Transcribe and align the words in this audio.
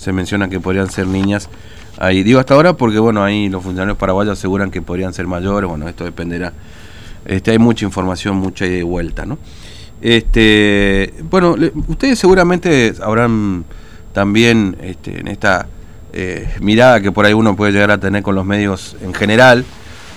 se 0.00 0.12
menciona 0.12 0.48
que 0.48 0.58
podrían 0.60 0.90
ser 0.90 1.06
niñas 1.06 1.48
ahí. 1.98 2.22
Digo 2.22 2.40
hasta 2.40 2.54
ahora 2.54 2.72
porque, 2.72 2.98
bueno, 2.98 3.22
ahí 3.22 3.48
los 3.48 3.62
funcionarios 3.62 3.98
paraguayos 3.98 4.38
aseguran 4.38 4.70
que 4.70 4.80
podrían 4.80 5.12
ser 5.12 5.26
mayores, 5.26 5.68
bueno, 5.68 5.88
esto 5.88 6.04
dependerá. 6.04 6.52
Este, 7.26 7.50
hay 7.50 7.58
mucha 7.58 7.84
información, 7.84 8.36
mucha 8.36 8.66
ida 8.66 8.78
y 8.78 8.82
vuelta, 8.82 9.26
¿no? 9.26 9.38
Este, 10.00 11.12
bueno, 11.28 11.54
ustedes 11.88 12.18
seguramente 12.18 12.94
habrán 13.02 13.66
también 14.14 14.78
este, 14.82 15.20
en 15.20 15.28
esta 15.28 15.66
eh, 16.14 16.48
mirada 16.60 17.02
que 17.02 17.12
por 17.12 17.26
ahí 17.26 17.34
uno 17.34 17.54
puede 17.54 17.72
llegar 17.72 17.90
a 17.90 17.98
tener 17.98 18.22
con 18.22 18.34
los 18.34 18.46
medios 18.46 18.96
en 19.02 19.12
general, 19.12 19.66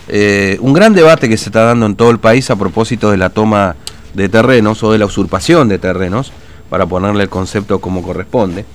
eh, 0.07 0.57
un 0.61 0.71
gran 0.71 0.93
debate 0.93 1.27
que 1.27 1.35
se 1.35 1.49
está 1.49 1.63
dando 1.65 1.85
en 1.85 1.95
todo 1.95 2.09
el 2.09 2.19
país 2.19 2.49
a 2.49 2.55
propósito 2.55 3.11
de 3.11 3.17
la 3.17 3.29
toma 3.29 3.75
de 4.13 4.29
terrenos 4.29 4.81
o 4.83 4.93
de 4.93 4.97
la 4.97 5.05
usurpación 5.05 5.67
de 5.67 5.79
terrenos, 5.79 6.31
para 6.69 6.85
ponerle 6.85 7.23
el 7.23 7.29
concepto 7.29 7.79
como 7.79 8.01
corresponde. 8.01 8.65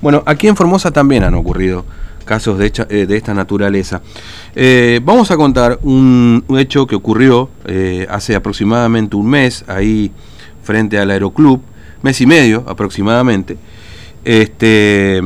Bueno, 0.00 0.22
aquí 0.26 0.48
en 0.48 0.56
Formosa 0.56 0.90
también 0.90 1.24
han 1.24 1.34
ocurrido 1.34 1.84
casos 2.24 2.58
de, 2.58 2.72
eh, 2.88 3.06
esta 3.08 3.34
naturaleza. 3.34 4.02
vamos 5.02 5.30
a 5.30 5.36
contar 5.36 5.78
un, 5.82 6.44
hecho 6.58 6.86
que 6.86 6.96
ocurrió 6.96 7.50
hace 8.08 8.34
aproximadamente 8.34 9.16
un 9.16 9.28
mes, 9.28 9.64
ahí 9.68 10.10
frente 10.62 10.98
al 10.98 11.10
Aeroclub, 11.10 11.60
mes 12.02 12.20
y 12.20 12.26
medio 12.26 12.64
aproximadamente. 12.66 13.56
Este, 14.26 15.22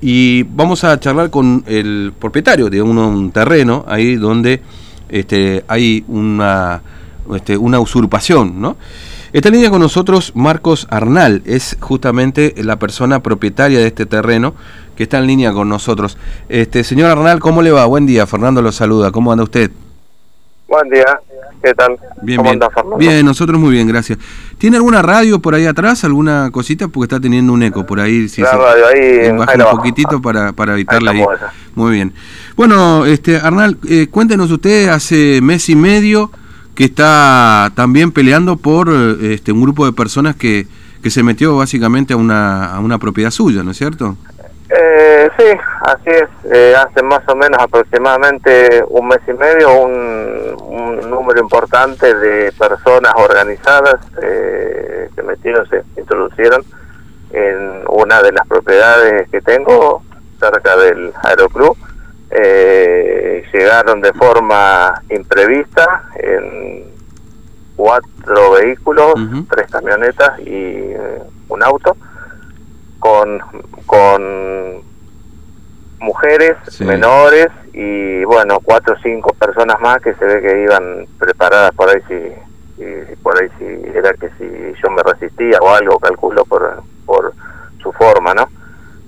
y 0.00 0.44
vamos 0.44 0.84
a 0.84 1.00
charlar 1.00 1.30
con 1.30 1.64
el 1.66 2.12
propietario 2.16 2.70
de 2.70 2.80
un, 2.80 3.32
terreno 3.32 3.84
ahí 3.88 4.14
donde 4.14 4.62
este, 5.08 5.64
hay 5.66 6.04
una, 6.06 6.80
este, 7.34 7.56
una 7.56 7.80
usurpación, 7.80 8.60
¿no? 8.60 8.76
Está 9.32 9.48
en 9.48 9.54
línea 9.56 9.70
con 9.70 9.80
nosotros 9.80 10.32
Marcos 10.34 10.86
Arnal, 10.90 11.42
es 11.46 11.76
justamente 11.80 12.54
la 12.58 12.78
persona 12.78 13.22
propietaria 13.22 13.78
de 13.78 13.88
este 13.88 14.06
terreno 14.06 14.54
que 14.96 15.02
está 15.02 15.18
en 15.18 15.26
línea 15.26 15.52
con 15.52 15.68
nosotros. 15.68 16.16
Este, 16.48 16.84
señor 16.84 17.10
Arnal, 17.10 17.40
¿cómo 17.40 17.60
le 17.60 17.72
va? 17.72 17.84
Buen 17.86 18.06
día, 18.06 18.26
Fernando 18.26 18.62
lo 18.62 18.70
saluda, 18.72 19.10
¿cómo 19.10 19.32
anda 19.32 19.44
usted? 19.44 19.70
Buen 20.68 20.88
día, 20.90 21.20
¿qué 21.62 21.74
tal? 21.74 21.98
Bien, 22.22 22.42
bien. 22.42 22.60
Bien, 22.98 23.26
nosotros 23.26 23.58
muy 23.58 23.72
bien, 23.72 23.88
gracias. 23.88 24.18
¿Tiene 24.58 24.76
alguna 24.76 25.02
radio 25.02 25.40
por 25.40 25.54
ahí 25.54 25.66
atrás, 25.66 26.04
alguna 26.04 26.50
cosita? 26.50 26.88
Porque 26.88 27.04
está 27.04 27.20
teniendo 27.20 27.52
un 27.52 27.62
eco 27.62 27.84
por 27.84 28.00
ahí. 28.00 28.28
Si 28.28 28.42
la 28.42 28.52
radio 28.52 28.86
ahí. 28.86 29.30
Baja 29.32 29.70
un 29.70 29.76
poquitito 29.76 30.22
para, 30.22 30.52
para 30.52 30.74
evitarla 30.74 31.10
ahí. 31.10 31.24
Muy 31.74 31.92
bien. 31.92 32.12
Bueno, 32.56 33.06
este 33.06 33.36
Arnal, 33.36 33.76
eh, 33.88 34.08
cuéntenos 34.10 34.50
usted, 34.50 34.88
hace 34.88 35.40
mes 35.42 35.68
y 35.68 35.76
medio 35.76 36.30
que 36.76 36.84
está 36.84 37.72
también 37.74 38.12
peleando 38.12 38.56
por 38.56 38.90
este, 39.22 39.50
un 39.50 39.62
grupo 39.62 39.86
de 39.86 39.92
personas 39.92 40.36
que, 40.36 40.66
que 41.02 41.10
se 41.10 41.22
metió 41.22 41.56
básicamente 41.56 42.12
a 42.12 42.16
una, 42.16 42.74
a 42.74 42.80
una 42.80 42.98
propiedad 42.98 43.30
suya, 43.30 43.62
¿no 43.62 43.70
es 43.70 43.78
cierto? 43.78 44.16
Eh, 44.68 45.30
sí, 45.38 45.44
así 45.82 46.10
es. 46.10 46.52
Eh, 46.52 46.74
hace 46.76 47.02
más 47.02 47.22
o 47.28 47.36
menos 47.36 47.58
aproximadamente 47.60 48.84
un 48.88 49.08
mes 49.08 49.20
y 49.26 49.32
medio 49.32 49.72
un, 49.72 50.56
un 50.60 51.10
número 51.10 51.40
importante 51.40 52.12
de 52.12 52.52
personas 52.52 53.12
organizadas 53.16 53.96
eh, 54.20 55.08
se 55.14 55.22
metieron, 55.22 55.68
se 55.68 55.82
introducieron 55.96 56.62
en 57.30 57.84
una 57.88 58.20
de 58.22 58.32
las 58.32 58.46
propiedades 58.46 59.28
que 59.30 59.40
tengo 59.40 60.02
cerca 60.38 60.76
del 60.76 61.12
aeroclub. 61.22 61.76
Eh, 62.30 63.44
llegaron 63.52 64.00
de 64.00 64.12
forma 64.12 65.00
imprevista 65.10 66.02
en 66.16 66.84
cuatro 67.76 68.52
vehículos, 68.52 69.14
tres 69.48 69.70
camionetas 69.70 70.40
y 70.40 70.92
un 71.48 71.62
auto 71.62 71.96
con, 72.98 73.38
con 73.86 74.82
mujeres 76.00 76.56
menores 76.80 77.48
y 77.72 78.24
bueno, 78.24 78.58
cuatro 78.62 78.94
o 78.94 79.02
cinco 79.02 79.32
personas 79.34 79.80
más 79.80 80.00
que 80.00 80.14
se 80.14 80.24
ve 80.24 80.42
que 80.42 80.62
iban 80.62 81.06
preparadas 81.18 81.72
por 81.72 81.88
ahí 81.88 82.00
si, 82.08 83.16
por 83.22 83.40
ahí 83.40 83.48
si 83.58 83.64
era 83.96 84.12
que 84.14 84.28
si 84.38 84.80
yo 84.82 84.90
me 84.90 85.02
resistía 85.02 85.58
o 85.60 85.68
algo, 85.74 85.98
calculo 85.98 86.44
por, 86.44 86.82
por 87.04 87.32
su 87.82 87.92
forma, 87.92 88.34
¿no? 88.34 88.48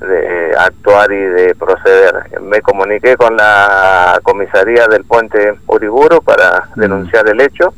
De 0.00 0.54
actuar 0.56 1.10
y 1.12 1.20
de 1.20 1.54
proceder. 1.54 2.40
Me 2.40 2.60
comuniqué 2.60 3.16
con 3.16 3.36
la 3.36 4.20
comisaría 4.22 4.86
del 4.86 5.04
puente 5.04 5.54
Uriburu 5.66 6.22
para 6.22 6.68
mm. 6.74 6.80
denunciar 6.80 7.28
el 7.28 7.40
hecho, 7.40 7.72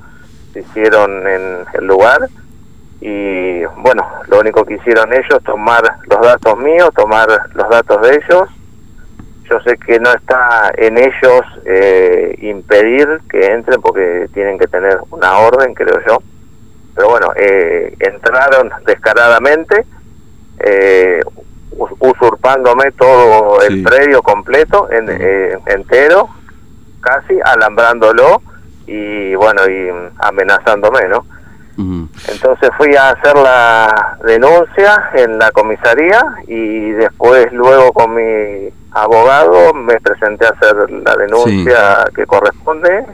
se 0.52 0.60
hicieron 0.60 1.26
en 1.26 1.64
el 1.74 1.86
lugar 1.86 2.28
y 3.00 3.64
bueno, 3.76 4.06
lo 4.28 4.40
único 4.40 4.64
que 4.64 4.74
hicieron 4.74 5.12
ellos, 5.12 5.42
tomar 5.44 5.82
los 6.06 6.20
datos 6.20 6.58
míos, 6.58 6.90
tomar 6.94 7.28
los 7.54 7.68
datos 7.68 8.02
de 8.02 8.16
ellos. 8.16 8.48
Yo 9.50 9.58
sé 9.62 9.78
que 9.78 9.98
no 9.98 10.12
está 10.12 10.70
en 10.76 10.98
ellos 10.98 11.40
eh, 11.64 12.36
impedir 12.42 13.20
que 13.28 13.46
entren 13.46 13.80
porque 13.80 14.28
tienen 14.34 14.58
que 14.58 14.66
tener 14.66 14.98
una 15.10 15.38
orden, 15.38 15.74
creo 15.74 15.98
yo. 16.06 16.18
Pero 16.94 17.08
bueno, 17.08 17.32
eh, 17.36 17.96
entraron 17.98 18.70
descaradamente, 18.84 19.86
eh, 20.58 21.20
usurpándome 21.76 22.92
todo 22.92 23.62
el 23.62 23.82
predio 23.82 24.22
completo, 24.22 24.88
en, 24.90 25.08
entero, 25.66 26.28
casi 27.00 27.38
alambrándolo 27.44 28.42
y 28.86 29.34
bueno, 29.34 29.62
y 29.68 29.88
amenazándome, 30.18 31.08
¿no? 31.08 31.24
Entonces 32.28 32.70
fui 32.76 32.94
a 32.94 33.10
hacer 33.10 33.34
la 33.36 34.18
denuncia 34.26 35.10
en 35.14 35.38
la 35.38 35.50
comisaría 35.50 36.22
y 36.46 36.90
después 36.90 37.50
luego 37.52 37.92
con 37.92 38.14
mi 38.14 38.68
abogado 38.92 39.72
me 39.72 39.98
presenté 40.00 40.46
a 40.46 40.50
hacer 40.50 40.90
la 40.90 41.16
denuncia 41.16 42.04
que 42.14 42.26
corresponde 42.26 43.06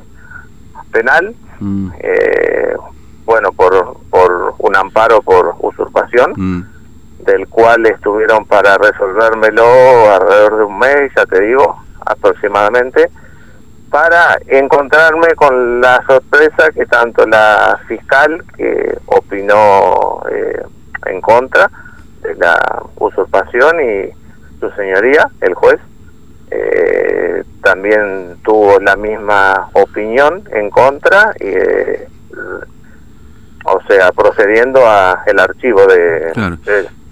penal 0.91 1.35
mm. 1.61 1.91
eh, 2.01 2.75
bueno 3.25 3.53
por 3.53 3.99
por 4.11 4.55
un 4.59 4.77
amparo 4.77 5.21
por 5.21 5.55
usurpación 5.61 6.33
mm. 6.37 6.76
Del 7.27 7.49
cual 7.49 7.85
estuvieron 7.87 8.47
para 8.47 8.79
resolvérmelo 8.79 9.65
alrededor 10.13 10.59
de 10.59 10.65
un 10.65 10.79
mes 10.79 11.11
ya 11.17 11.27
te 11.27 11.43
digo 11.43 11.83
aproximadamente 12.05 13.11
para 13.91 14.39
encontrarme 14.49 15.29
con 15.37 15.81
la 15.81 16.03
sorpresa 16.07 16.71
que 16.73 16.87
tanto 16.87 17.27
la 17.27 17.81
fiscal 17.87 18.45
que 18.57 18.99
opinó 19.07 20.23
eh, 20.31 20.63
en 21.07 21.21
contra 21.21 21.71
de 22.23 22.35
la 22.35 22.83
usurpación 22.97 23.77
y 23.81 24.11
su 24.61 24.71
señoría, 24.73 25.31
el 25.41 25.55
juez, 25.55 25.79
eh, 26.51 27.43
también 27.63 28.37
tuvo 28.45 28.79
la 28.81 28.97
misma 28.97 29.69
opinión 29.73 30.43
en 30.53 30.71
contra 30.71 31.33
y 31.41 31.49
eh, 31.49 32.09
o 33.65 33.81
sea 33.89 34.13
procediendo 34.13 34.87
a 34.87 35.23
el 35.27 35.41
archivo 35.41 35.85
de, 35.87 36.33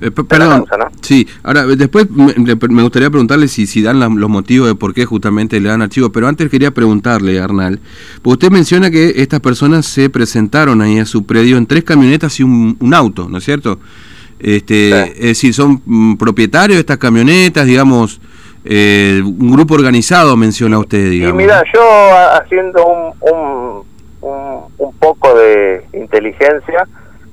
eh, 0.05 0.11
perdón, 0.11 0.67
sí, 1.01 1.27
ahora 1.43 1.65
después 1.65 2.11
me, 2.11 2.83
gustaría 2.83 3.09
preguntarle 3.09 3.49
si, 3.49 3.67
si 3.67 3.81
dan 3.81 3.99
los 3.99 4.29
motivos 4.29 4.69
de 4.69 4.75
por 4.75 4.93
qué 4.93 5.07
justamente 5.07 5.59
le 5.61 5.71
dan 5.71 5.81
archivo, 5.81 6.13
pero 6.13 6.29
antes 6.29 6.51
quería 6.51 6.73
preguntarle, 6.73 7.41
Arnal, 7.41 7.81
porque 8.21 8.47
usted 8.47 8.51
menciona 8.51 8.91
que 8.91 9.15
estas 9.17 9.41
personas 9.41 9.87
se 9.87 10.11
presentaron 10.11 10.83
ahí 10.83 10.99
a 10.99 11.07
su 11.07 11.25
predio 11.25 11.57
en 11.57 11.67
tres 11.67 11.85
camionetas 11.85 12.39
y 12.39 12.43
un, 12.43 12.77
auto, 12.95 13.29
¿no 13.31 13.39
es 13.39 13.45
cierto? 13.45 13.79
Este, 14.39 14.91
Es 15.13 15.41
decir, 15.41 15.55
son 15.55 15.81
mm, 15.87 16.17
propietarios 16.17 16.77
de 16.77 16.81
estas 16.81 16.99
camionetas, 16.99 17.65
digamos, 17.65 18.21
eh, 18.67 19.23
un 19.25 19.53
grupo 19.53 19.73
organizado 19.73 20.37
menciona 20.37 20.79
usted, 20.79 21.11
digamos. 21.11 21.41
Y 21.41 21.45
mira, 21.45 21.65
yo 21.73 21.81
haciendo 22.43 22.87
un, 22.87 23.85
un, 24.21 24.65
un 24.77 24.95
poco 24.99 25.35
de 25.35 25.83
inteligencia, 25.95 26.87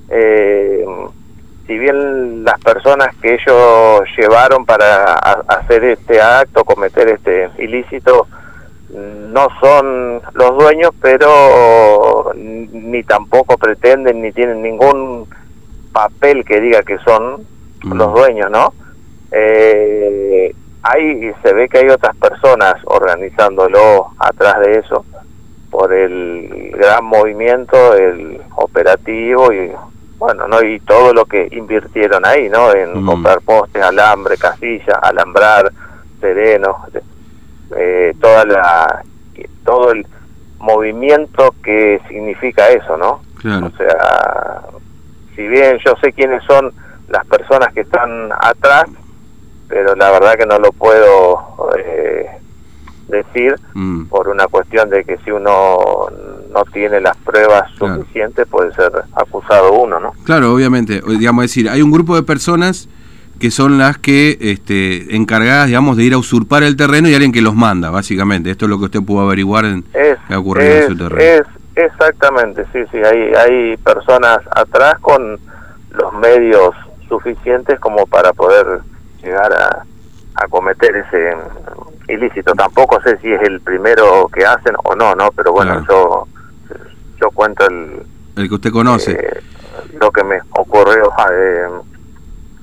eh, 0.10 0.86
si 1.68 1.78
bien 1.78 2.44
las 2.44 2.60
personas 2.60 3.16
que 3.22 3.36
ellos 3.36 4.02
llevaron 4.18 4.66
para 4.66 5.14
hacer 5.14 5.84
este 5.86 6.22
acto, 6.22 6.64
cometer 6.64 7.08
este 7.10 7.50
ilícito, 7.60 8.28
no 8.90 9.48
son 9.62 10.22
los 10.34 10.58
dueños, 10.58 10.92
pero 11.02 12.32
ni 12.36 13.04
tampoco 13.04 13.58
pretenden 13.58 14.22
ni 14.22 14.32
tienen 14.32 14.62
ningún 14.62 15.28
papel 15.94 16.44
que 16.44 16.60
diga 16.60 16.84
que 16.84 16.98
son 17.00 17.46
mm. 17.84 17.94
los 17.94 18.14
dueños, 18.14 18.52
¿no? 18.52 18.74
Eh, 19.32 20.54
ahí 20.84 21.32
se 21.42 21.54
ve 21.54 21.70
que 21.70 21.80
hay 21.80 21.90
otras 21.90 22.16
personas 22.18 22.76
organizándolo 22.86 24.08
atrás 24.20 24.60
de 24.60 24.80
eso 24.80 25.06
por 25.70 25.94
el 25.94 26.72
gran 26.74 27.06
movimiento, 27.06 27.96
el 27.96 28.42
operativo 28.56 29.54
y 29.54 29.72
bueno, 30.22 30.48
¿no? 30.48 30.62
Y 30.62 30.80
todo 30.82 31.16
lo 31.16 31.26
que 31.26 31.48
invirtieron 31.52 32.24
ahí, 32.28 32.48
¿no? 32.48 32.72
En 32.76 33.02
mm. 33.02 33.06
comprar 33.08 33.42
postes, 33.42 33.82
alambre, 33.82 34.38
casillas, 34.38 34.96
alambrar, 35.02 35.72
serenos, 36.20 36.76
eh, 37.76 38.14
toda 38.22 38.46
la, 38.46 39.04
todo 39.66 39.92
el 39.92 40.06
movimiento 40.60 41.56
que 41.64 42.00
significa 42.08 42.70
eso, 42.70 42.98
¿no? 42.98 43.22
O 43.66 43.72
sea, 43.76 44.62
si 45.36 45.48
bien 45.48 45.80
yo 45.84 45.96
sé 46.00 46.14
quiénes 46.14 46.44
son 46.44 46.72
las 47.08 47.26
personas 47.26 47.74
que 47.74 47.82
están 47.82 48.30
atrás, 48.40 48.86
pero 49.68 49.96
la 49.96 50.12
verdad 50.12 50.36
que 50.36 50.46
no 50.46 50.60
lo 50.60 50.72
puedo 50.72 51.72
eh, 51.80 52.28
decir 53.12 53.56
mm. 53.74 54.06
por 54.06 54.28
una 54.30 54.48
cuestión 54.48 54.90
de 54.90 55.04
que 55.04 55.18
si 55.18 55.32
uno 55.32 56.08
no 56.52 56.64
tiene 56.74 57.00
las 57.00 57.16
pruebas 57.18 57.70
suficientes 57.78 58.48
puede 58.48 58.74
ser 58.74 58.92
acusado 59.14 59.74
uno, 59.74 60.00
¿no? 60.00 60.12
Claro, 60.24 60.54
obviamente. 60.54 61.02
Digamos, 61.08 61.44
decir, 61.44 61.70
hay 61.70 61.82
un 61.82 61.92
grupo 61.92 62.16
de 62.16 62.24
personas 62.24 62.90
que 63.40 63.52
son 63.52 63.78
las 63.78 63.98
que 63.98 64.38
este, 64.40 65.16
encargadas, 65.16 65.68
digamos, 65.68 65.98
de 65.98 66.04
ir 66.04 66.14
a 66.14 66.18
usurpar 66.18 66.64
el 66.64 66.76
terreno 66.78 67.10
y 67.10 67.14
alguien 67.14 67.32
que 67.32 67.42
los 67.42 67.56
manda, 67.56 67.90
básicamente. 67.90 68.52
Esto 68.52 68.66
es 68.66 68.70
lo 68.70 68.78
que 68.78 68.86
usted 68.86 69.02
pudo 69.02 69.22
averiguar 69.22 69.66
en 69.66 69.84
es, 69.94 70.18
que 70.28 70.34
ha 70.34 70.40
ocurrido 70.40 70.72
en 70.72 70.88
su 70.88 70.98
terreno. 70.98 71.22
Es, 71.22 71.42
exactamente, 71.76 72.66
sí, 72.72 72.80
sí. 72.92 72.98
Hay, 72.98 73.34
hay 73.34 73.78
personas 73.78 74.40
atrás 74.56 75.00
con 75.00 75.40
los 75.92 76.14
medios 76.14 76.76
suficientes 77.10 77.80
como 77.80 78.06
para 78.06 78.32
poder 78.32 78.82
llegar 79.24 79.52
a, 79.54 79.86
a 80.36 80.48
cometer 80.48 80.96
ese 80.96 81.36
ilícito. 82.12 82.54
Tampoco 82.54 83.02
sé 83.02 83.18
si 83.18 83.32
es 83.32 83.42
el 83.42 83.62
primero 83.62 84.28
que 84.34 84.46
hacen 84.46 84.76
o 84.84 84.96
no, 84.96 85.16
¿no? 85.16 85.30
Pero 85.32 85.52
bueno, 85.52 85.86
yo 85.88 86.28
yo 87.22 87.30
cuento 87.32 87.66
el... 87.68 88.04
El 88.36 88.50
que 88.50 88.56
usted 88.56 88.72
conoce. 88.72 89.12
Eh, 89.12 89.42
lo 90.00 90.12
que 90.12 90.24
me 90.24 90.40
ocurrió 90.52 91.12
eh, 91.32 91.68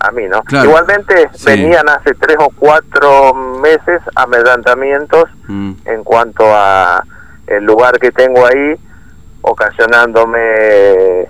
a 0.00 0.10
mí, 0.10 0.24
¿no? 0.28 0.42
Igualmente 0.62 1.30
venían 1.44 1.88
hace 1.88 2.14
tres 2.14 2.36
o 2.40 2.50
cuatro 2.56 3.34
meses 3.34 4.02
amedrantamientos 4.14 5.24
mm. 5.46 5.72
en 5.84 6.04
cuanto 6.04 6.44
a 6.46 7.04
el 7.46 7.64
lugar 7.64 7.98
que 7.98 8.10
tengo 8.12 8.44
ahí, 8.46 8.76
ocasionándome 9.42 11.28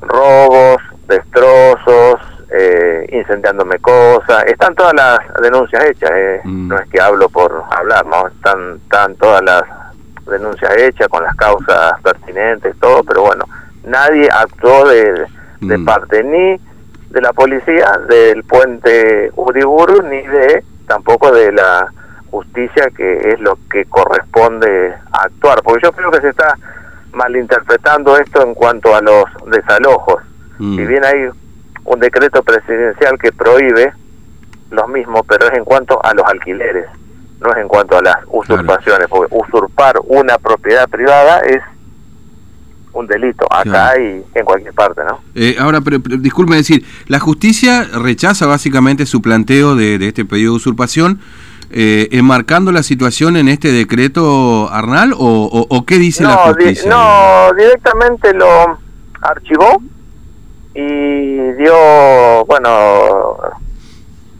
robos, 0.00 0.82
destrozos, 1.06 2.20
eh, 2.52 3.06
incendiándome 3.12 3.78
cosas. 3.78 4.44
Están 4.46 4.74
todas 4.74 4.94
las 4.94 5.18
denuncias 5.42 5.84
hechas, 5.84 6.10
eh. 6.12 6.40
mm. 6.44 6.68
no 6.68 6.78
es 6.78 6.88
que 6.88 7.00
hablo 7.00 7.28
por 7.28 7.62
hablar, 7.70 8.04
¿no? 8.06 8.26
Están, 8.28 8.80
están 8.82 9.14
todas 9.16 9.42
las 9.42 9.62
denuncias 10.26 10.76
hechas 10.76 11.08
con 11.08 11.22
las 11.22 11.34
causas 11.36 12.00
pertinentes, 12.02 12.76
todo, 12.80 13.02
pero 13.04 13.22
bueno, 13.22 13.44
nadie 13.84 14.28
actuó 14.32 14.88
de, 14.88 15.26
de 15.60 15.78
mm. 15.78 15.84
parte 15.84 16.24
ni 16.24 16.60
de 17.10 17.20
la 17.20 17.32
policía, 17.32 18.00
del 18.08 18.44
puente 18.44 19.30
Uriburu, 19.34 20.02
ni 20.02 20.22
de 20.22 20.64
tampoco 20.86 21.32
de 21.32 21.52
la 21.52 21.92
justicia, 22.30 22.88
que 22.96 23.30
es 23.30 23.40
lo 23.40 23.58
que 23.70 23.84
corresponde 23.86 24.94
actuar. 25.12 25.62
Porque 25.62 25.82
yo 25.84 25.92
creo 25.92 26.10
que 26.10 26.20
se 26.20 26.28
está 26.28 26.56
malinterpretando 27.12 28.16
esto 28.16 28.42
en 28.42 28.54
cuanto 28.54 28.94
a 28.94 29.00
los 29.00 29.24
desalojos. 29.46 30.22
Mm. 30.58 30.76
Si 30.76 30.86
bien 30.86 31.04
hay 31.04 31.28
un 31.84 32.00
decreto 32.00 32.42
presidencial 32.42 33.18
que 33.18 33.32
prohíbe 33.32 33.92
los 34.70 34.88
mismos, 34.88 35.22
pero 35.28 35.48
es 35.48 35.58
en 35.58 35.64
cuanto 35.64 36.00
a 36.04 36.14
los 36.14 36.24
alquileres, 36.26 36.86
no 37.40 37.50
es 37.52 37.58
en 37.58 37.68
cuanto 37.68 37.98
a 37.98 38.02
las 38.02 38.16
usurpaciones, 38.28 39.08
porque 39.08 39.34
usurpar 39.34 39.96
una 40.04 40.38
propiedad 40.38 40.88
privada 40.88 41.40
es 41.40 41.62
un 42.92 43.06
delito 43.06 43.46
acá 43.50 44.00
y 44.00 44.22
en 44.34 44.44
cualquier 44.44 44.74
parte, 44.74 45.02
¿no? 45.04 45.20
Eh, 45.34 45.56
ahora, 45.58 45.80
pero, 45.80 45.98
disculpe 45.98 46.56
decir, 46.56 46.84
la 47.06 47.20
justicia 47.20 47.84
rechaza 47.84 48.46
básicamente 48.46 49.06
su 49.06 49.22
planteo 49.22 49.76
de, 49.76 49.94
este 50.06 50.24
pedido 50.24 50.52
de 50.52 50.56
usurpación, 50.56 51.20
eh, 51.70 52.08
enmarcando 52.10 52.72
la 52.72 52.82
situación 52.82 53.36
en 53.36 53.48
este 53.48 53.70
decreto, 53.70 54.68
Arnal, 54.72 55.14
o, 55.16 55.84
qué 55.86 55.98
dice 55.98 56.24
la 56.24 56.36
justicia? 56.36 56.90
no, 56.90 57.54
directamente 57.56 58.34
lo 58.34 58.78
archivó 59.20 59.80
y 60.74 61.52
dio, 61.52 62.44
bueno, 62.46 63.36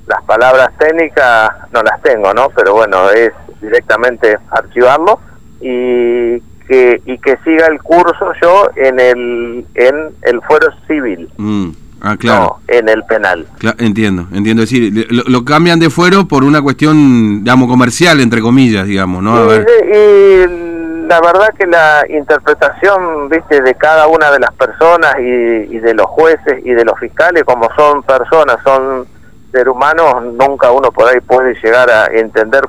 las 0.06 0.22
palabras 0.24 0.70
técnicas 0.78 1.50
no 1.72 1.82
las 1.82 2.00
tengo, 2.02 2.32
¿no? 2.34 2.50
Pero 2.50 2.74
bueno, 2.74 3.10
es 3.10 3.32
directamente 3.60 4.36
archivarlo 4.50 5.20
y 5.60 6.40
que 6.66 7.02
y 7.04 7.18
que 7.18 7.36
siga 7.44 7.66
el 7.66 7.80
curso 7.82 8.32
yo 8.42 8.70
en 8.76 9.00
el 9.00 9.66
en 9.74 9.94
el 10.22 10.40
fuero 10.42 10.68
civil. 10.86 11.28
Mm, 11.36 11.70
ah, 12.00 12.16
claro. 12.16 12.58
No, 12.68 12.74
en 12.74 12.88
el 12.88 13.02
penal. 13.04 13.46
entiendo, 13.78 14.28
entiendo. 14.32 14.62
Es 14.62 14.70
decir, 14.70 15.06
lo, 15.10 15.44
cambian 15.44 15.80
de 15.80 15.90
fuero 15.90 16.26
por 16.26 16.44
una 16.44 16.62
cuestión, 16.62 17.42
digamos, 17.44 17.68
comercial, 17.68 18.20
entre 18.20 18.40
comillas, 18.40 18.86
digamos, 18.86 19.22
¿no? 19.22 19.36
A 19.36 19.56
y 19.56 20.69
la 21.10 21.20
verdad 21.20 21.52
que 21.58 21.66
la 21.66 22.04
interpretación, 22.08 23.28
viste, 23.28 23.60
de 23.62 23.74
cada 23.74 24.06
una 24.06 24.30
de 24.30 24.38
las 24.38 24.52
personas 24.52 25.16
y, 25.18 25.78
de 25.80 25.92
los 25.92 26.06
jueces 26.06 26.64
y 26.64 26.70
de 26.70 26.84
los 26.84 26.96
fiscales, 27.00 27.42
como 27.42 27.68
son 27.74 28.04
personas, 28.04 28.58
son 28.62 29.08
seres 29.50 29.66
humanos, 29.66 30.22
nunca 30.22 30.70
uno 30.70 30.92
por 30.92 31.08
ahí 31.08 31.18
puede 31.18 31.54
llegar 31.60 31.90
a 31.90 32.06
entender 32.06 32.62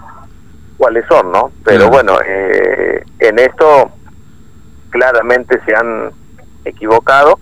cuáles 0.76 1.06
son, 1.06 1.32
¿no? 1.32 1.52
Pero 1.64 1.90
bueno, 1.90 2.18
eh, 2.26 3.04
en 3.20 3.38
esto 3.38 3.92
claramente 4.90 5.62
se 5.64 5.76
han 5.76 6.12
equivocado 6.66 7.38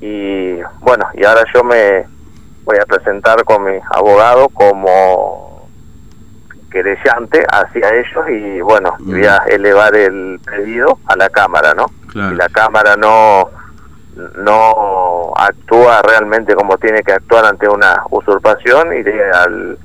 y 0.00 0.62
bueno, 0.80 1.10
y 1.12 1.26
ahora 1.26 1.44
yo 1.52 1.62
me 1.62 2.06
voy 2.64 2.78
a 2.80 2.86
presentar 2.86 3.44
con 3.44 3.64
mi 3.64 3.78
abogado 3.90 4.48
como 4.48 5.51
querellante 6.72 7.44
hacia 7.52 7.88
ellos 7.90 8.28
y 8.28 8.60
bueno, 8.60 8.96
voy 9.00 9.24
a 9.24 9.38
elevar 9.48 9.94
el 9.94 10.40
pedido 10.44 10.98
a 11.06 11.16
la 11.16 11.28
Cámara, 11.28 11.74
¿no? 11.74 11.86
Si 12.12 12.18
la 12.18 12.48
Cámara 12.48 12.96
no 12.96 13.50
no 14.38 15.32
actúa 15.36 16.02
realmente 16.02 16.54
como 16.54 16.76
tiene 16.78 17.02
que 17.02 17.12
actuar 17.12 17.46
ante 17.46 17.68
una 17.68 18.02
usurpación, 18.10 18.92
iré 18.94 19.30
al 19.30 19.78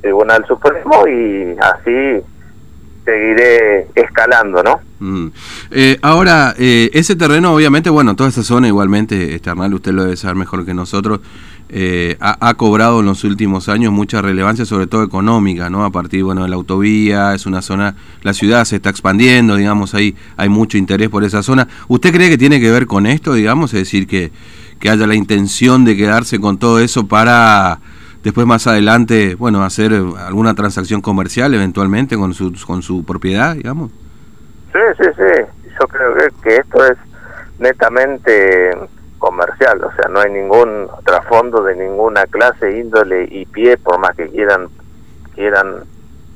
Tribunal 0.00 0.44
Supremo 0.46 1.06
y 1.06 1.56
así 1.60 2.24
seguiré 3.04 3.88
escalando, 3.94 4.62
¿no? 4.62 4.80
Mm. 5.00 5.28
Eh, 5.70 5.98
ahora, 6.02 6.54
eh, 6.58 6.90
ese 6.92 7.16
terreno, 7.16 7.54
obviamente, 7.54 7.90
bueno, 7.90 8.14
toda 8.14 8.28
esa 8.28 8.42
zona 8.42 8.68
igualmente, 8.68 9.34
Esternal, 9.34 9.74
usted 9.74 9.92
lo 9.92 10.04
debe 10.04 10.16
saber 10.16 10.36
mejor 10.36 10.64
que 10.64 10.74
nosotros, 10.74 11.20
eh, 11.74 12.18
ha, 12.20 12.52
cobrado 12.54 13.00
en 13.00 13.06
los 13.06 13.24
últimos 13.24 13.70
años 13.70 13.92
mucha 13.92 14.20
relevancia, 14.20 14.66
sobre 14.66 14.86
todo 14.86 15.02
económica, 15.02 15.70
¿no? 15.70 15.86
A 15.86 15.90
partir, 15.90 16.22
bueno, 16.22 16.42
de 16.42 16.50
la 16.50 16.56
autovía, 16.56 17.34
es 17.34 17.46
una 17.46 17.62
zona, 17.62 17.96
la 18.22 18.34
ciudad 18.34 18.66
se 18.66 18.76
está 18.76 18.90
expandiendo, 18.90 19.56
digamos, 19.56 19.94
ahí 19.94 20.14
hay 20.36 20.50
mucho 20.50 20.76
interés 20.76 21.08
por 21.08 21.24
esa 21.24 21.42
zona. 21.42 21.66
¿Usted 21.88 22.12
cree 22.12 22.28
que 22.28 22.36
tiene 22.36 22.60
que 22.60 22.70
ver 22.70 22.86
con 22.86 23.06
esto, 23.06 23.32
digamos? 23.32 23.72
Es 23.72 23.80
decir, 23.80 24.06
que, 24.06 24.30
que 24.78 24.90
haya 24.90 25.06
la 25.06 25.14
intención 25.14 25.86
de 25.86 25.96
quedarse 25.96 26.38
con 26.38 26.58
todo 26.58 26.78
eso 26.78 27.08
para 27.08 27.80
después 28.22 28.46
más 28.46 28.66
adelante, 28.66 29.34
bueno, 29.34 29.64
hacer 29.64 29.92
alguna 29.92 30.54
transacción 30.54 31.00
comercial 31.00 31.54
eventualmente 31.54 32.16
con 32.16 32.34
su, 32.34 32.52
con 32.66 32.82
su 32.82 33.04
propiedad, 33.04 33.56
digamos. 33.56 33.90
Sí, 34.72 34.78
sí, 34.98 35.08
sí. 35.16 35.70
Yo 35.80 35.86
creo 35.88 36.14
que, 36.42 36.56
esto 36.56 36.84
es 36.84 36.98
netamente 37.58 38.70
comercial, 39.22 39.80
o 39.84 39.92
sea, 39.94 40.10
no 40.10 40.18
hay 40.18 40.32
ningún 40.32 40.88
trasfondo 41.04 41.62
de 41.62 41.76
ninguna 41.76 42.26
clase, 42.26 42.76
índole 42.76 43.28
y 43.30 43.46
pie, 43.46 43.76
por 43.76 43.98
más 44.00 44.16
que 44.16 44.28
quieran, 44.28 44.66
quieran, 45.36 45.84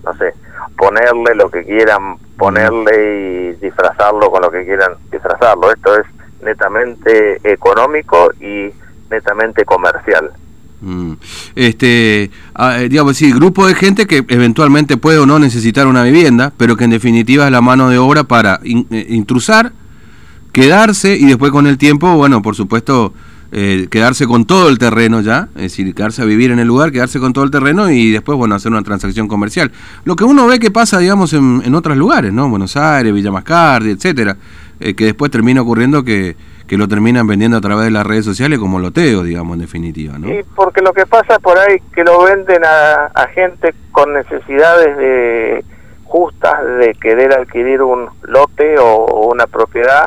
no 0.04 0.14
sé, 0.14 0.32
ponerle 0.78 1.34
lo 1.34 1.50
que 1.50 1.64
quieran 1.64 2.16
ponerle 2.38 3.56
y 3.58 3.64
disfrazarlo 3.64 4.30
con 4.30 4.42
lo 4.42 4.50
que 4.50 4.64
quieran 4.64 4.92
disfrazarlo. 5.10 5.72
Esto 5.72 5.98
es 5.98 6.06
netamente 6.42 7.40
económico 7.42 8.30
y 8.40 8.70
netamente 9.10 9.64
comercial. 9.64 10.30
Mm. 10.80 11.14
Este, 11.56 12.24
eh, 12.24 12.86
digamos, 12.88 13.16
sí, 13.16 13.32
grupo 13.32 13.66
de 13.66 13.74
gente 13.74 14.06
que 14.06 14.24
eventualmente 14.28 14.96
puede 14.96 15.18
o 15.18 15.26
no 15.26 15.40
necesitar 15.40 15.88
una 15.88 16.04
vivienda, 16.04 16.52
pero 16.56 16.76
que 16.76 16.84
en 16.84 16.90
definitiva 16.90 17.46
es 17.46 17.50
la 17.50 17.62
mano 17.62 17.88
de 17.88 17.98
obra 17.98 18.24
para 18.24 18.60
eh, 18.62 19.06
intrusar, 19.08 19.72
quedarse 20.56 21.16
y 21.16 21.26
después 21.26 21.52
con 21.52 21.66
el 21.66 21.76
tiempo, 21.76 22.16
bueno, 22.16 22.40
por 22.40 22.54
supuesto, 22.54 23.12
eh, 23.52 23.88
quedarse 23.90 24.26
con 24.26 24.46
todo 24.46 24.68
el 24.68 24.78
terreno 24.78 25.20
ya, 25.20 25.48
es 25.54 25.62
decir, 25.62 25.94
quedarse 25.94 26.22
a 26.22 26.24
vivir 26.24 26.50
en 26.50 26.58
el 26.58 26.66
lugar, 26.66 26.92
quedarse 26.92 27.20
con 27.20 27.32
todo 27.32 27.44
el 27.44 27.50
terreno 27.50 27.90
y 27.90 28.10
después, 28.10 28.38
bueno, 28.38 28.54
hacer 28.54 28.72
una 28.72 28.82
transacción 28.82 29.28
comercial. 29.28 29.70
Lo 30.04 30.16
que 30.16 30.24
uno 30.24 30.46
ve 30.46 30.58
que 30.58 30.70
pasa, 30.70 30.98
digamos, 30.98 31.32
en, 31.34 31.62
en 31.64 31.74
otros 31.74 31.96
lugares, 31.96 32.32
¿no? 32.32 32.48
Buenos 32.48 32.76
Aires, 32.76 33.12
Villa 33.12 33.30
Mascardi, 33.30 33.90
etcétera, 33.90 34.36
que 34.78 35.04
después 35.04 35.30
termina 35.30 35.62
ocurriendo 35.62 36.04
que 36.04 36.36
que 36.66 36.76
lo 36.76 36.88
terminan 36.88 37.26
vendiendo 37.26 37.56
a 37.56 37.60
través 37.60 37.84
de 37.84 37.90
las 37.90 38.06
redes 38.06 38.24
sociales 38.24 38.58
como 38.58 38.78
loteo, 38.78 39.22
digamos, 39.22 39.54
en 39.54 39.60
definitiva, 39.60 40.18
¿no? 40.18 40.28
Sí, 40.28 40.40
porque 40.54 40.80
lo 40.80 40.92
que 40.92 41.06
pasa 41.06 41.38
por 41.38 41.58
ahí 41.58 41.78
que 41.94 42.02
lo 42.02 42.24
venden 42.24 42.62
a, 42.64 43.28
gente 43.34 43.74
con 43.92 44.12
necesidades 44.14 44.96
de 44.96 45.64
justas 46.04 46.54
de 46.78 46.94
querer 46.94 47.32
adquirir 47.38 47.82
un 47.82 48.08
lote 48.22 48.78
o, 48.78 49.30
una 49.32 49.46
propiedad 49.46 50.06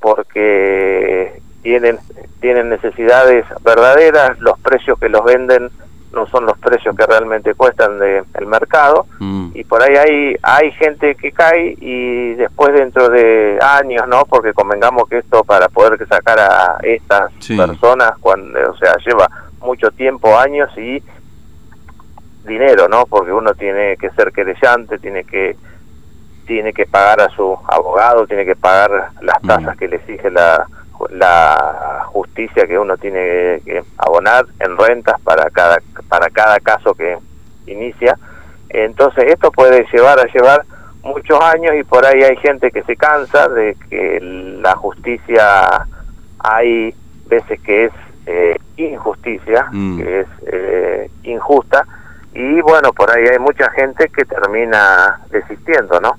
porque 0.00 1.40
tienen 1.62 1.98
tienen 2.40 2.68
necesidades 2.68 3.44
verdaderas, 3.62 4.38
los 4.40 4.58
precios 4.60 4.98
que 4.98 5.08
los 5.08 5.24
venden 5.24 5.70
no 6.12 6.26
son 6.28 6.46
los 6.46 6.56
precios 6.58 6.96
que 6.96 7.04
realmente 7.04 7.54
cuestan 7.54 7.98
del 7.98 8.24
el 8.34 8.46
mercado 8.46 9.06
mm. 9.18 9.50
y 9.54 9.64
por 9.64 9.82
ahí 9.82 9.94
hay 9.96 10.36
hay 10.42 10.72
gente 10.72 11.14
que 11.16 11.32
cae 11.32 11.76
y 11.78 12.34
después 12.34 12.72
dentro 12.72 13.10
de 13.10 13.58
años 13.60 14.08
no 14.08 14.24
porque 14.24 14.54
convengamos 14.54 15.08
que 15.08 15.18
esto 15.18 15.44
para 15.44 15.68
poder 15.68 15.98
sacar 16.08 16.38
a 16.38 16.78
estas 16.82 17.30
personas 17.46 18.12
cuando 18.20 18.58
o 18.70 18.76
sea 18.78 18.94
lleva 19.04 19.28
mucho 19.60 19.90
tiempo 19.90 20.38
años 20.38 20.70
y 20.78 21.02
dinero, 22.48 22.88
¿no? 22.88 23.04
Porque 23.06 23.32
uno 23.32 23.54
tiene 23.54 23.96
que 23.96 24.10
ser 24.10 24.32
querellante, 24.32 24.98
tiene 24.98 25.22
que 25.22 25.56
tiene 26.48 26.72
que 26.72 26.86
pagar 26.86 27.20
a 27.20 27.28
su 27.28 27.56
abogado, 27.68 28.26
tiene 28.26 28.46
que 28.46 28.56
pagar 28.56 29.10
las 29.20 29.40
tasas 29.42 29.76
que 29.76 29.86
le 29.86 29.96
exige 29.96 30.30
la, 30.30 30.66
la 31.10 32.04
justicia 32.06 32.66
que 32.66 32.78
uno 32.78 32.96
tiene 32.96 33.60
que 33.66 33.84
abonar 33.98 34.46
en 34.58 34.76
rentas 34.78 35.20
para 35.20 35.50
cada 35.50 35.78
para 36.08 36.30
cada 36.30 36.58
caso 36.60 36.94
que 36.94 37.18
inicia. 37.66 38.18
Entonces 38.70 39.24
esto 39.28 39.52
puede 39.52 39.86
llevar 39.92 40.18
a 40.18 40.24
llevar 40.32 40.64
muchos 41.02 41.38
años 41.42 41.74
y 41.78 41.84
por 41.84 42.04
ahí 42.06 42.22
hay 42.22 42.36
gente 42.38 42.70
que 42.70 42.82
se 42.82 42.96
cansa 42.96 43.48
de 43.48 43.76
que 43.90 44.18
la 44.20 44.74
justicia 44.74 45.86
hay 46.38 46.94
veces 47.26 47.60
que 47.60 47.84
es 47.84 47.92
eh, 48.24 48.56
injusticia, 48.78 49.68
mm. 49.70 49.98
que 49.98 50.20
es 50.20 50.28
eh, 50.50 51.10
injusta 51.24 51.84
y 52.32 52.60
bueno, 52.62 52.92
por 52.92 53.10
ahí 53.10 53.24
hay 53.30 53.38
mucha 53.38 53.70
gente 53.70 54.08
que 54.08 54.24
termina 54.24 55.20
desistiendo, 55.30 56.00
¿no? 56.00 56.16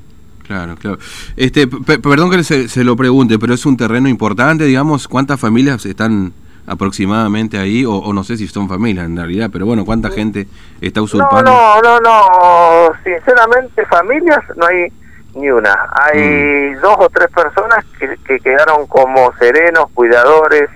Claro, 0.50 0.75
claro. 0.77 0.98
Este, 1.38 1.68
perdón 1.68 2.32
que 2.32 2.44
se, 2.44 2.68
se, 2.70 2.84
lo 2.84 2.96
pregunte, 2.96 3.38
pero 3.38 3.53
es 3.53 3.68
un 3.68 3.77
terreno 3.77 4.10
importante, 4.10 4.63
digamos, 4.63 5.08
¿cuántas 5.08 5.39
familias 5.39 5.86
están 5.86 6.34
aproximadamente 6.65 7.60
ahí? 7.60 7.86
O, 7.86 8.12
no 8.13 8.24
sé 8.24 8.36
si 8.36 8.48
son 8.48 8.68
familias 8.68 9.06
en 9.06 9.15
realidad, 9.15 9.51
pero 9.53 9.68
bueno, 9.68 9.86
¿cuánta 9.86 10.10
gente 10.10 10.48
está 10.82 11.03
usurpando? 11.03 11.51
No, 11.51 11.79
no, 11.84 12.00
no, 12.00 12.22
no. 12.25 12.89
sinceramente 13.03 13.86
familias 13.86 14.39
no 14.56 14.65
hay 14.65 14.91
ni 15.36 15.51
una. 15.51 15.88
Hay 15.91 16.72
mm. 16.72 16.82
dos 16.82 16.96
o 16.98 17.10
tres 17.10 17.27
personas 17.29 17.86
que, 18.00 18.18
que, 18.25 18.39
quedaron 18.39 18.88
como 18.88 19.32
serenos, 19.38 19.86
cuidadores, 19.94 20.68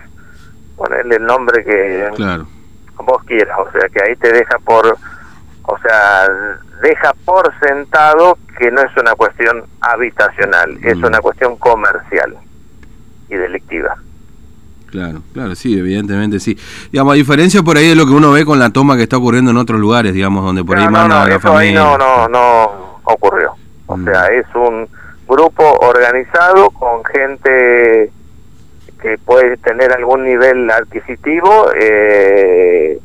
ponerle 0.76 1.16
el 1.16 1.26
nombre 1.26 1.64
que 1.64 2.10
claro. 2.16 2.46
vos 2.98 3.24
quieras, 3.24 3.58
o 3.58 3.72
sea, 3.72 3.90
que 3.90 4.04
ahí 4.08 4.16
te 4.18 4.32
deja 4.32 4.60
por 4.60 4.96
o 5.66 5.78
sea, 5.80 6.28
deja 6.84 7.14
por 7.26 7.52
sentado 7.60 8.38
que 8.60 8.70
no 8.70 8.82
es 8.82 8.96
una 8.98 9.16
cuestión 9.16 9.64
habitacional, 9.80 10.78
es 10.84 10.98
mm. 10.98 11.06
una 11.06 11.20
cuestión 11.20 11.56
comercial 11.58 12.36
y 13.30 13.36
delictiva. 13.36 13.96
Claro, 14.92 15.22
claro, 15.34 15.56
sí, 15.56 15.80
evidentemente 15.80 16.40
sí. 16.40 16.56
Digamos, 16.92 17.14
a 17.14 17.16
diferencia 17.16 17.64
por 17.64 17.78
ahí 17.78 17.90
de 17.90 17.96
lo 17.96 18.06
que 18.06 18.12
uno 18.12 18.32
ve 18.32 18.46
con 18.46 18.60
la 18.60 18.70
toma 18.70 18.96
que 18.96 19.04
está 19.04 19.18
ocurriendo 19.18 19.50
en 19.50 19.58
otros 19.58 19.80
lugares, 19.80 20.14
digamos, 20.14 20.44
donde 20.46 20.64
por 20.64 20.78
ahí 20.78 20.88
manda 20.88 21.28
la 21.28 21.40
familia. 21.40 21.80
no, 21.80 21.98
no, 21.98 22.28
no 22.28 22.72
ocurrió. 23.06 23.56
O 23.88 23.98
mm. 23.98 24.06
sea, 24.06 24.28
es 24.28 24.46
un 24.54 24.88
grupo 25.28 25.64
organizado 25.80 26.70
con 26.72 27.04
gente 27.06 28.12
que 29.02 29.18
puede 29.26 29.58
tener 29.58 29.92
algún 29.94 30.26
nivel 30.26 30.70
adquisitivo, 30.70 31.72
eh, 31.80 33.00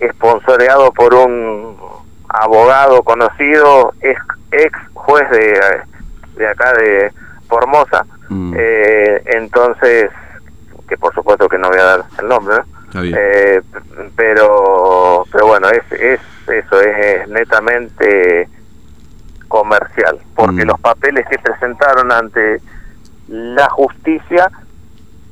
esponsoreado 0.00 0.92
por 0.92 1.14
un 1.14 1.76
abogado 2.54 3.02
conocido, 3.02 3.92
ex, 4.00 4.20
ex 4.52 4.78
juez 4.94 5.28
de, 5.30 5.60
de 6.36 6.48
acá 6.48 6.72
de 6.74 7.12
Formosa, 7.48 8.06
mm. 8.28 8.54
eh, 8.56 9.22
entonces, 9.26 10.10
que 10.88 10.96
por 10.96 11.12
supuesto 11.14 11.48
que 11.48 11.58
no 11.58 11.68
voy 11.68 11.78
a 11.78 11.84
dar 11.84 12.04
el 12.18 12.28
nombre, 12.28 12.56
eh, 12.94 13.60
pero 14.16 15.24
pero 15.32 15.46
bueno, 15.48 15.68
es, 15.68 16.00
es 16.00 16.20
eso, 16.46 16.80
es 16.80 17.28
netamente 17.28 18.48
comercial, 19.48 20.18
porque 20.34 20.64
mm. 20.64 20.68
los 20.68 20.80
papeles 20.80 21.26
que 21.28 21.38
presentaron 21.38 22.12
ante 22.12 22.60
la 23.28 23.68
justicia 23.70 24.50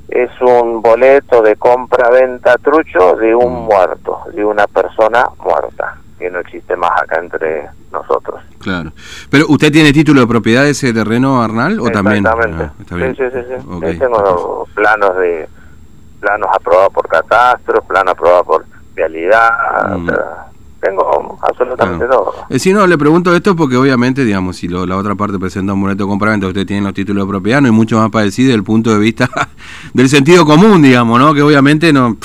es 0.09 0.31
un 0.41 0.83
boleto 0.83 1.41
de 1.41 1.57
compra-venta 1.57 2.57
trucho 2.57 3.15
de 3.15 3.35
un 3.35 3.63
mm. 3.63 3.65
muerto, 3.65 4.21
de 4.35 4.45
una 4.45 4.67
persona 4.67 5.29
muerta 5.39 6.02
que 6.23 6.31
no 6.31 6.39
existe 6.41 6.77
más 6.77 6.91
acá 7.03 7.21
entre 7.21 7.69
nosotros. 7.93 8.41
Claro. 8.59 8.93
Pero 9.31 9.47
usted 9.49 9.73
tiene 9.73 9.93
título 9.93 10.21
de 10.21 10.27
propiedad 10.27 10.63
de 10.63 10.71
ese 10.71 10.93
terreno, 10.93 11.43
Arnal, 11.43 11.81
o 11.81 11.91
también. 11.91 12.25
Exactamente. 12.25 12.65
Ah, 12.65 12.73
sí, 12.89 13.25
sí, 13.33 13.93
sí, 13.93 13.99
tengo 13.99 14.67
planos 14.75 15.17
de 15.17 15.49
planos 16.21 16.49
aprobados 16.55 16.93
por 16.93 17.09
catastro, 17.09 17.83
planos 17.83 18.13
aprobados 18.13 18.47
por 18.47 18.65
vialidad, 18.95 19.51
mm. 19.99 20.11
tengo 20.81 21.39
absolutamente 21.43 22.07
todo. 22.07 22.33
Eh, 22.49 22.59
si 22.61 22.73
no, 22.73 22.87
le 22.87 22.97
pregunto 22.97 23.35
esto 23.35 23.57
porque 23.57 23.77
obviamente, 23.77 24.25
digamos, 24.25 24.57
si 24.57 24.69
la 24.69 24.97
otra 24.97 25.17
parte 25.17 25.39
presenta 25.39 25.73
un 25.73 25.83
boleto 25.83 26.05
de 26.05 26.09
compraventa, 26.09 26.47
usted 26.47 26.65
tiene 26.65 26.83
los 26.83 26.95
títulos 26.95 27.27
de 27.27 27.31
propiedad, 27.31 27.61
no 27.61 27.67
hay 27.67 27.73
mucho 27.73 27.99
más 27.99 28.11
para 28.11 28.25
decir 28.25 28.47
desde 28.47 28.57
el 28.57 28.65
punto 28.65 28.93
de 28.93 29.01
vista 29.01 29.29
del 29.95 30.09
sentido 30.09 30.47
común, 30.47 30.81
digamos, 30.83 31.19
¿no? 31.19 31.35
Que 31.35 31.43
obviamente 31.43 31.93
no 31.93 32.17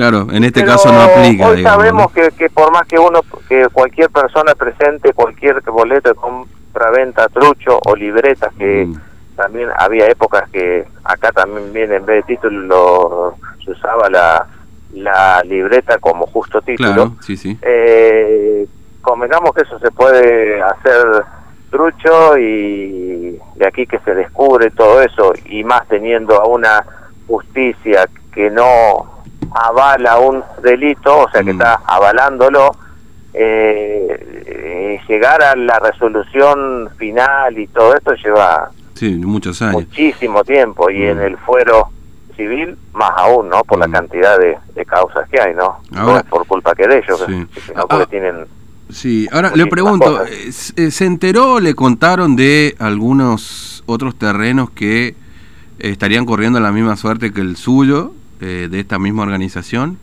Claro, 0.00 0.28
en 0.32 0.44
este 0.44 0.64
caso 0.64 0.90
no 0.90 1.02
aplica. 1.02 1.48
Hoy 1.48 1.62
sabemos 1.62 2.10
que, 2.12 2.30
que, 2.30 2.48
por 2.48 2.72
más 2.72 2.86
que 2.86 2.98
uno, 2.98 3.20
que 3.46 3.68
cualquier 3.70 4.08
persona 4.08 4.54
presente 4.54 5.12
cualquier 5.12 5.60
boleto 5.60 6.08
de 6.08 6.14
compra-venta, 6.14 7.28
trucho 7.28 7.78
o 7.84 7.94
libretas, 7.94 8.50
que 8.58 8.86
mm. 8.86 8.94
también 9.36 9.68
había 9.76 10.06
épocas 10.06 10.48
que 10.48 10.86
acá 11.04 11.32
también 11.32 11.70
viene 11.74 11.96
en 11.96 12.06
vez 12.06 12.24
de 12.24 12.34
título 12.34 13.34
se 13.62 13.72
usaba 13.72 14.08
la, 14.08 14.46
la 14.94 15.42
libreta 15.44 15.98
como 15.98 16.26
justo 16.28 16.62
título. 16.62 16.94
Claro, 16.94 17.16
sí, 17.20 17.36
sí. 17.36 17.58
Eh, 17.60 18.66
convengamos 19.02 19.52
que 19.52 19.64
eso 19.64 19.78
se 19.80 19.90
puede 19.90 20.62
hacer 20.62 21.24
trucho 21.70 22.38
y 22.38 23.38
de 23.56 23.66
aquí 23.66 23.86
que 23.86 23.98
se 23.98 24.14
descubre 24.14 24.70
todo 24.70 25.02
eso 25.02 25.34
y 25.44 25.62
más 25.62 25.86
teniendo 25.88 26.40
a 26.40 26.46
una 26.46 26.86
justicia 27.26 28.08
que 28.32 28.48
no 28.48 29.19
avala 29.54 30.18
un 30.18 30.42
delito, 30.62 31.20
o 31.20 31.30
sea 31.30 31.42
que 31.42 31.52
mm. 31.52 31.60
está 31.60 31.80
avalándolo, 31.86 32.76
eh, 33.32 34.42
eh, 34.46 35.00
llegar 35.08 35.42
a 35.42 35.54
la 35.56 35.78
resolución 35.78 36.88
final 36.96 37.58
y 37.58 37.66
todo 37.68 37.94
esto 37.94 38.14
lleva 38.14 38.70
muchos 39.24 39.62
años. 39.62 39.74
muchísimo 39.74 40.44
tiempo 40.44 40.90
y 40.90 41.04
en 41.04 41.18
mm. 41.18 41.22
el 41.22 41.36
fuero 41.38 41.88
civil 42.36 42.76
más 42.92 43.10
aún, 43.16 43.48
¿no? 43.48 43.62
Por 43.64 43.78
la 43.78 43.88
mm. 43.88 43.92
cantidad 43.92 44.38
de, 44.38 44.58
causas 44.84 45.28
que 45.28 45.40
hay, 45.40 45.54
¿no? 45.54 45.78
no 45.90 46.16
es 46.16 46.24
por 46.24 46.46
culpa 46.46 46.74
que 46.74 46.88
de 46.88 46.98
ellos, 46.98 47.24
sino 47.26 47.86
porque 47.86 48.04
ah, 48.04 48.06
tienen... 48.10 48.46
Sí, 48.88 49.28
ahora 49.30 49.52
le 49.54 49.66
pregunto, 49.66 50.24
eh, 50.26 50.50
¿se 50.50 51.04
enteró, 51.04 51.60
le 51.60 51.74
contaron 51.74 52.34
de 52.34 52.74
algunos 52.80 53.84
otros 53.86 54.16
terrenos 54.16 54.70
que 54.70 55.14
estarían 55.78 56.26
corriendo 56.26 56.58
la 56.58 56.72
misma 56.72 56.96
suerte 56.96 57.32
que 57.32 57.40
el 57.40 57.56
suyo? 57.56 58.14
Eh, 58.40 58.68
de 58.70 58.80
esta 58.80 58.98
misma 58.98 59.22
organización? 59.22 59.98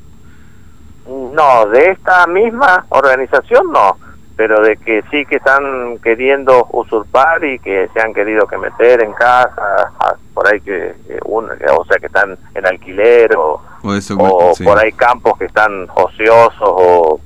No, 1.08 1.66
de 1.68 1.92
esta 1.92 2.28
misma 2.28 2.86
organización 2.90 3.72
no, 3.72 3.98
pero 4.36 4.62
de 4.62 4.78
que 4.78 5.04
sí 5.10 5.26
que 5.26 5.38
están 5.38 5.98
queriendo 6.04 6.68
usurpar 6.72 7.44
y 7.44 7.58
que 7.60 7.90
se 7.94 8.02
han 8.02 8.14
querido 8.14 8.46
que 8.46 8.58
meter 8.58 9.04
en 9.04 9.14
casa, 9.14 9.92
por 10.34 10.48
ahí 10.48 10.62
que, 10.62 10.96
uno, 11.26 11.50
o 11.78 11.86
sea 11.86 11.98
que 11.98 12.08
están 12.08 12.38
en 12.54 12.68
alquiler 12.68 13.36
o, 13.36 13.62
o, 13.84 14.54
por 14.64 14.78
ahí 14.78 14.92
campos 14.92 15.38
que 15.40 15.46
están 15.46 15.88
ociosos 15.96 16.54
o, 16.62 17.20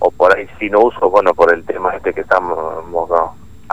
o 0.00 0.10
por 0.10 0.36
ahí 0.36 0.46
sin 0.58 0.74
uso, 0.76 1.08
bueno, 1.08 1.32
por 1.32 1.54
el 1.54 1.64
tema 1.64 1.94
este 1.96 2.12
que 2.12 2.22
estamos 2.22 2.84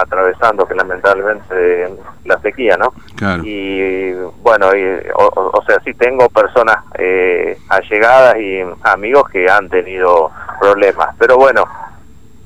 atravesando 0.01 0.65
que 0.65 0.75
lamentablemente 0.75 1.93
la 2.25 2.39
sequía, 2.39 2.77
¿no? 2.77 2.93
Y 3.43 4.13
bueno, 4.41 4.75
y, 4.75 4.83
o, 5.15 5.63
sea, 5.65 5.79
sí 5.83 5.93
tengo 5.93 6.29
personas 6.29 6.77
eh, 6.97 7.57
allegadas 7.69 8.37
y 8.37 8.61
amigos 8.83 9.29
que 9.29 9.49
han 9.49 9.69
tenido 9.69 10.31
problemas, 10.59 11.15
pero 11.17 11.37
bueno, 11.37 11.65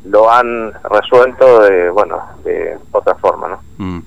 lo 0.05 0.31
han 0.31 0.73
resuelto 0.89 1.61
de, 1.61 1.89
bueno, 1.89 2.21
de 2.43 2.77
otra 2.91 3.15
forma, 3.15 3.47
¿no? 3.49 3.59
Mm. 3.77 4.03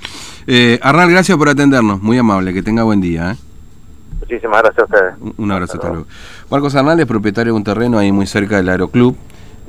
Eh, 0.48 0.78
Arnal, 0.82 1.10
gracias 1.10 1.36
por 1.36 1.48
atendernos, 1.48 2.00
muy 2.02 2.18
amable, 2.18 2.54
que 2.54 2.62
tenga 2.62 2.84
buen 2.84 3.00
día. 3.00 3.32
¿eh? 3.32 3.36
Muchísimas 4.20 4.62
gracias 4.62 4.78
a 4.78 4.84
ustedes. 4.84 5.14
Un 5.36 5.50
abrazo, 5.50 5.74
hasta 5.74 5.88
luego. 5.88 6.06
Marcos 6.50 6.74
Arnal 6.76 7.00
es 7.00 7.06
propietario 7.06 7.52
de 7.52 7.56
un 7.56 7.64
terreno 7.64 7.98
ahí 7.98 8.12
muy 8.12 8.26
cerca 8.26 8.56
del 8.56 8.68
Aeroclub 8.68 9.16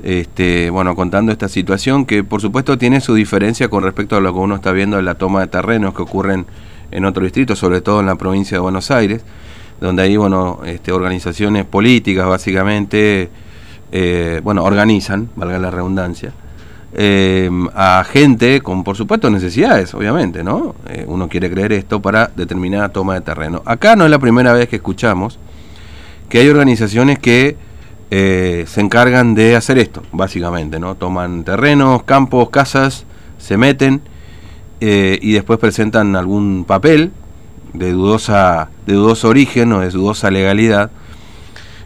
este, 0.03 0.69
bueno, 0.69 0.95
contando 0.95 1.31
esta 1.31 1.49
situación 1.49 2.05
que 2.05 2.23
por 2.23 2.41
supuesto 2.41 2.77
tiene 2.77 3.01
su 3.01 3.13
diferencia 3.13 3.69
con 3.69 3.83
respecto 3.83 4.15
a 4.15 4.21
lo 4.21 4.33
que 4.33 4.39
uno 4.39 4.55
está 4.55 4.71
viendo 4.71 4.99
en 4.99 5.05
la 5.05 5.15
toma 5.15 5.41
de 5.41 5.47
terrenos 5.47 5.93
que 5.93 6.01
ocurren 6.01 6.45
en 6.91 7.05
otro 7.05 7.23
distrito, 7.23 7.55
sobre 7.55 7.81
todo 7.81 7.99
en 7.99 8.05
la 8.05 8.15
provincia 8.15 8.55
de 8.55 8.61
Buenos 8.61 8.91
Aires, 8.91 9.23
donde 9.81 10.03
hay, 10.03 10.17
bueno, 10.17 10.61
este, 10.65 10.91
organizaciones 10.91 11.65
políticas 11.65 12.27
básicamente, 12.27 13.29
eh, 13.91 14.41
bueno, 14.43 14.63
organizan, 14.63 15.29
valga 15.35 15.59
la 15.59 15.71
redundancia, 15.71 16.31
eh, 16.93 17.49
a 17.75 18.03
gente 18.09 18.61
con, 18.61 18.83
por 18.83 18.95
supuesto, 18.95 19.29
necesidades, 19.29 19.93
obviamente, 19.93 20.43
¿no? 20.43 20.75
Eh, 20.89 21.05
uno 21.07 21.27
quiere 21.27 21.49
creer 21.51 21.73
esto 21.73 22.01
para 22.01 22.31
determinada 22.35 22.89
toma 22.89 23.15
de 23.15 23.21
terreno. 23.21 23.61
Acá 23.65 23.95
no 23.95 24.05
es 24.05 24.11
la 24.11 24.19
primera 24.19 24.53
vez 24.53 24.69
que 24.69 24.77
escuchamos 24.77 25.37
que 26.29 26.39
hay 26.39 26.49
organizaciones 26.49 27.19
que 27.19 27.55
eh, 28.09 28.65
se 28.67 28.81
encargan 28.81 29.35
de 29.35 29.55
hacer 29.55 29.77
esto, 29.77 30.01
básicamente, 30.11 30.79
¿no? 30.79 30.95
Toman 30.95 31.43
terrenos, 31.43 32.03
campos, 32.03 32.49
casas, 32.49 33.05
se 33.37 33.57
meten 33.57 34.01
eh, 34.79 35.19
y 35.21 35.33
después 35.33 35.59
presentan 35.59 36.15
algún 36.15 36.63
papel 36.65 37.11
de 37.73 37.91
dudosa, 37.91 38.69
de 38.85 38.93
dudoso 38.93 39.27
origen 39.27 39.73
o 39.73 39.81
de 39.81 39.89
dudosa 39.89 40.31
legalidad, 40.31 40.89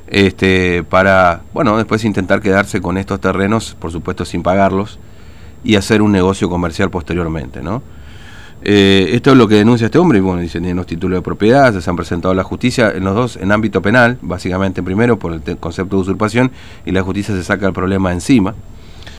este, 0.08 0.84
para, 0.84 1.42
bueno, 1.54 1.78
después 1.78 2.04
intentar 2.04 2.42
quedarse 2.42 2.82
con 2.82 2.98
estos 2.98 3.20
terrenos, 3.20 3.76
por 3.80 3.92
supuesto 3.92 4.26
sin 4.26 4.44
pagarlos, 4.44 5.00
y 5.64 5.76
hacer 5.76 6.02
un 6.02 6.12
negocio 6.12 6.50
comercial 6.50 6.90
posteriormente, 6.90 7.62
¿no? 7.62 7.82
Eh, 8.64 9.10
esto 9.14 9.32
es 9.32 9.38
lo 9.38 9.48
que 9.48 9.56
denuncia 9.56 9.86
este 9.86 9.98
hombre, 9.98 10.20
y 10.20 10.22
bueno, 10.22 10.42
dice, 10.42 10.60
tiene 10.60 10.76
los 10.76 10.86
títulos 10.86 11.18
de 11.18 11.22
propiedad, 11.24 11.80
se 11.80 11.90
han 11.90 11.96
presentado 11.96 12.32
a 12.32 12.36
la 12.36 12.44
justicia 12.44 12.92
en 12.92 13.04
los 13.04 13.16
dos, 13.16 13.38
en 13.38 13.52
ámbito 13.52 13.82
penal, 13.82 14.20
básicamente 14.22 14.84
primero 14.84 15.18
por 15.18 15.34
el 15.34 15.58
concepto 15.58 15.96
de 15.96 16.02
usurpación, 16.04 16.52
y 16.86 16.92
la 16.92 17.02
justicia 17.02 17.36
se 17.36 17.44
saca 17.44 17.68
el 17.68 17.74
problema 17.74 18.12
encima. 18.12 18.54